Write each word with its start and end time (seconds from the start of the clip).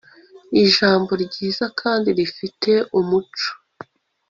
ijambo 0.63 1.11
ryiza 1.23 1.65
kandi 1.79 2.09
rifite 2.17 2.73
umuco 2.99 3.49